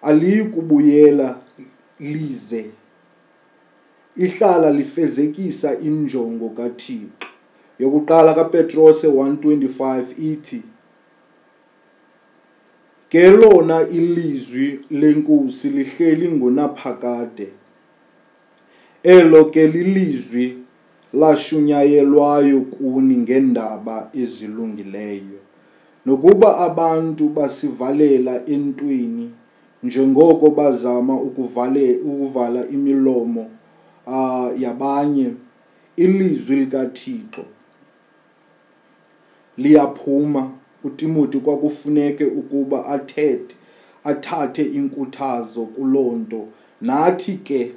aliyi 0.01 0.43
kubuyela 0.43 1.39
lize. 1.99 2.65
Ihlala 4.17 4.71
lifezekisa 4.71 5.79
injongo 5.79 6.49
kaThixo. 6.49 7.27
Yokuqala 7.79 8.33
kaPetrose 8.33 9.07
1:25 9.07 10.03
ithi 10.31 10.61
ke 13.09 13.31
lona 13.31 13.87
ilizwi 13.87 14.79
lenkosi 14.91 15.69
lihleli 15.69 16.31
ngonaphakade. 16.31 17.47
Elo 19.03 19.45
ke 19.45 19.67
lilizwi 19.67 20.57
lashunyayelwayo 21.13 22.61
kuni 22.61 23.17
ngendaba 23.17 24.09
ezilungileyo. 24.13 25.39
Nokuba 26.05 26.57
abantu 26.57 27.29
basivalela 27.29 28.45
entweni 28.45 29.31
njengoko 29.83 30.49
bazama 30.49 31.21
ukuvale 31.21 31.97
ukuvala 31.97 32.67
imilomo 32.67 33.49
uh, 34.07 34.61
yabanye 34.61 35.33
ilizwi 35.95 36.55
likaThixo 36.55 37.45
liyaphuma. 39.57 40.51
uTimothy 40.83 41.39
kwakufuneke 41.39 42.25
ukuba 42.25 42.85
athethe 42.85 43.55
athathe 44.03 44.63
inkuthazo 44.63 45.65
kulonto 45.65 46.47
nathi 46.81 47.33
ke 47.33 47.71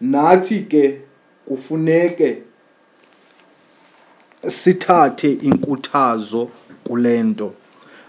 nathi 0.00 0.60
ke 0.60 1.00
kufuneke 1.50 2.38
sithathe 4.46 5.32
inkuthazo 5.32 6.48
kulento 6.84 7.52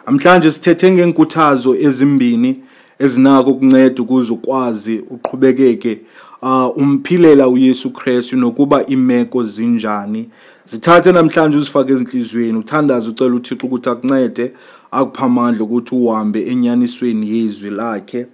amhlanje 0.06 0.52
sithethe 0.52 0.92
ngenkuthazo 0.92 1.76
ezimbini 1.76 2.52
ezinako 3.00 3.52
ukunceda 3.52 4.02
ukuze 4.04 4.34
ukwazi 4.34 4.96
uqhubekeke 5.10 6.00
uh 6.42 6.78
umphilela 6.78 7.48
uYesu 7.48 7.90
Kristu 7.90 8.38
nokuba 8.38 8.86
imeko 8.86 9.44
zinjani. 9.44 10.30
Zithathe 10.66 11.12
namhlanje 11.12 11.58
uzifake 11.58 11.94
ezinhlizweni 11.94 12.58
uthandaze 12.58 13.10
ucela 13.10 13.36
uThixo 13.36 13.68
ukuthi 13.68 13.90
akuncede 13.90 14.52
akupha 14.92 15.26
amandla 15.26 15.64
ukuthi 15.64 15.96
uhambe 15.96 16.42
enyanisweni 16.52 17.38
yezwi 17.38 17.70
lakhe 17.70 18.26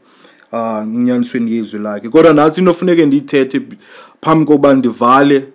uh 0.51 0.81
enyanisweni 0.81 1.51
yezwi 1.51 1.79
lakhe. 1.79 2.09
Kodwa 2.09 2.33
nathi 2.33 2.61
inofuneke 2.61 3.05
ndiyithethe 3.05 3.61
phambi 4.21 4.45
kokuba 4.45 4.73
ndivale 4.73 5.47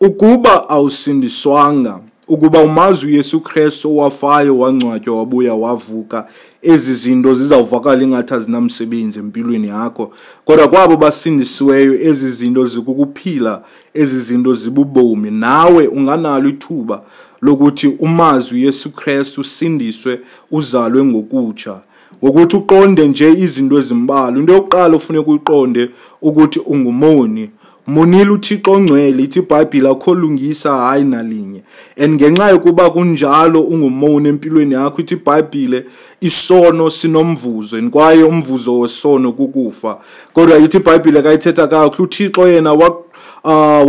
ukuba 0.00 0.68
awusindiswanga 0.68 2.00
ukuba 2.28 2.60
umazi 2.60 3.06
uYesu 3.06 3.40
Kristu 3.40 3.98
owafayo 3.98 4.58
wangcwatywa 4.58 5.16
wabuya 5.16 5.54
wavuka 5.54 6.28
ezi 6.62 6.94
zinto 6.94 7.34
zizawuvakala 7.34 8.02
ingathi 8.02 8.34
azinamsebenzi 8.34 9.18
empilweni 9.18 9.68
yakho. 9.68 10.12
Kodwa 10.44 10.68
kwabo 10.68 10.96
basindisiweyo 10.96 12.00
ezi 12.00 12.30
zinto 12.30 12.66
zikukuphila 12.66 13.62
ezi 13.94 14.20
zinto 14.20 14.54
zibubomi. 14.54 15.30
Nawe 15.30 15.86
unganalo 15.86 16.48
ithuba 16.48 17.02
lokuthi 17.42 17.86
umazi 17.86 18.54
uYesu 18.54 18.90
Kristu 18.90 19.40
usindiswe 19.40 20.20
uzalwe 20.50 21.04
ngokutsha. 21.04 21.80
Ngokuthi 22.24 22.56
uqonde 22.56 23.08
nje 23.08 23.32
izinto 23.32 23.78
ezimbalwa. 23.78 24.38
Into 24.40 24.52
yokuqala 24.52 24.96
ufuneka 24.96 25.30
uyiqonde 25.30 25.90
ukuthi 26.22 26.60
ungumoni. 26.60 27.50
Monile 27.88 28.30
uthixo 28.30 28.72
ongcwele 28.72 29.22
ithi 29.22 29.38
ibhayibhile 29.38 29.88
akho 29.88 30.14
lungisa 30.14 30.76
hayi 30.76 31.04
nalinye. 31.04 31.62
And 31.96 32.14
ngenxa 32.14 32.50
yokuba 32.50 32.90
kunjalo 32.90 33.62
ungumoni 33.62 34.28
empilweni 34.28 34.74
yakho 34.74 35.00
ithi 35.00 35.14
ibhayibhile 35.14 35.84
isono 36.20 36.90
sinomvuzo 36.90 37.76
and 37.76 37.90
kwaye 37.90 38.22
umvuzo 38.22 38.78
wesono 38.78 39.32
kukufa. 39.32 39.98
Kodwa 40.32 40.58
ithi 40.58 40.76
ibhayibhile 40.76 41.22
kayithetha 41.22 41.66
kakuhle 41.66 42.04
uthixo 42.04 42.48
yena 42.48 42.74
uh, 42.74 42.90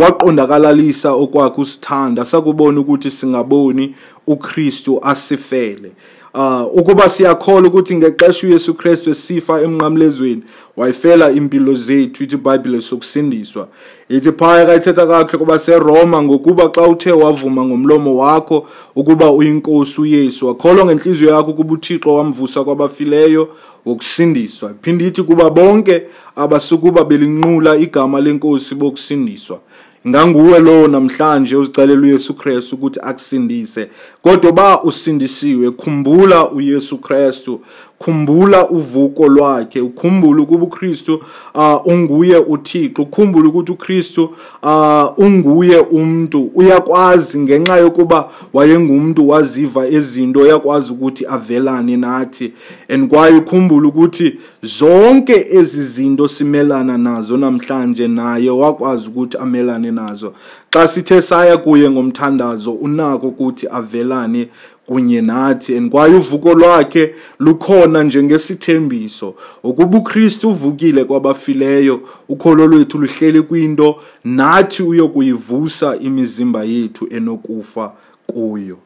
waqondakalalisa 0.00 1.12
okwakhe 1.12 1.60
usithanda 1.60 2.24
sakubona 2.24 2.80
ukuthi 2.80 3.10
singaboni 3.10 3.94
uKristu 4.26 5.04
asifele. 5.04 5.92
Uh 6.34 6.78
ukuba 6.78 7.08
siyakholwa 7.08 7.68
ukuthi 7.68 7.96
ngexesha 7.96 8.46
uYesu 8.46 8.74
Kristu 8.74 9.10
esifa 9.10 9.60
emnqamlezweni 9.62 10.42
wayifela 10.76 11.30
impilo 11.30 11.74
zethu 11.74 12.24
ithi 12.24 12.34
iBhayibhile 12.34 12.80
sokusindiswa. 12.80 13.68
Ithi 14.08 14.32
phaya 14.32 14.66
kayithetha 14.66 15.06
kahle 15.06 15.38
kuba 15.38 15.58
seRoma 15.58 16.22
ngokuba 16.22 16.68
xa 16.68 16.88
uthe 16.88 17.12
wavuma 17.12 17.64
ngomlomo 17.64 18.16
wakho 18.16 18.66
ukuba 18.96 19.30
uyinkosi 19.30 20.00
uYesu 20.00 20.46
wakholwa 20.46 20.84
ngenhliziyo 20.84 21.30
yakho 21.30 21.50
ukuba 21.50 21.74
uThixo 21.74 22.14
wamvusa 22.14 22.64
kwabafileyo 22.64 23.48
wokusindiswa. 23.86 24.70
Iphinde 24.70 25.06
ithi 25.06 25.22
kuba 25.22 25.50
bonke 25.50 26.02
abasukuba 26.36 27.04
belinqula 27.04 27.76
igama 27.76 28.20
lenkosi 28.20 28.74
bokusindiswa. 28.74 29.60
Inganguwe 30.04 30.58
lo 30.58 30.88
namhlanje 30.88 31.56
uzicelela 31.56 32.02
uYesu 32.02 32.34
Kristu 32.34 32.74
ukuthi 32.74 33.00
akusindise. 33.02 33.90
Kodwa 34.22 34.52
ba 34.52 34.82
usindisiwe 34.82 35.70
khumbula 35.70 36.50
uYesu 36.50 36.98
Kristu. 36.98 37.60
Khumbula 38.04 38.68
uvuko 38.68 39.28
lwakhe 39.28 39.80
ukhumbule 39.80 40.42
ukuba 40.42 40.64
uKristu 40.64 41.22
uh, 41.54 41.86
unguye 41.86 42.36
uThixo 42.36 43.02
ukhumbule 43.02 43.48
ukuthi 43.48 43.72
uKristu 43.72 44.24
uh, 44.62 45.18
unguye 45.18 45.78
umuntu 45.78 46.50
uyakwazi 46.54 47.38
ngenxa 47.40 47.76
yokuba 47.76 48.30
wayengumuntu 48.52 49.28
waziva 49.28 49.86
ezinto 49.88 50.40
uyakwazi 50.40 50.92
ukuthi 50.92 51.26
avelane 51.26 51.96
nathi. 51.96 52.52
And 52.88 53.08
kwaye 53.08 53.36
ukhumbule 53.36 53.88
ukuthi 53.88 54.38
zonke 54.62 55.46
ezi 55.50 55.82
zinto 55.82 56.28
simelana 56.28 56.98
nazo 56.98 57.36
namhlanje 57.36 58.08
naye 58.08 58.50
wakwazi 58.50 59.08
ukuthi 59.08 59.36
amelane 59.38 59.90
nazo. 59.90 60.32
Xa 60.70 60.88
sithe 60.88 61.20
saya 61.22 61.56
kuye 61.56 61.90
ngomthandazo 61.90 62.72
unako 62.72 63.28
ukuthi 63.28 63.66
avelane 63.68 64.48
kunye 64.90 65.20
nathi 65.20 65.76
and 65.76 65.90
kwaye 65.90 66.14
uvuko 66.14 66.54
lwakhe 66.54 67.14
lukhona 67.38 68.02
njengesithembiso. 68.02 69.34
Ukuba 69.62 69.98
uKristu 69.98 70.48
uvukile 70.48 71.04
kwabafileyo 71.04 72.00
ukholo 72.28 72.66
lwethu 72.66 72.98
luhleli 72.98 73.42
kwinto 73.42 73.96
nathi 74.24 74.82
uyokuyivusa 74.82 75.96
imizimba 75.96 76.64
yethu 76.64 77.06
enokufa 77.10 77.92
kuyo. 78.26 78.78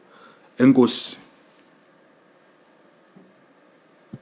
Enkosi. 0.59 1.17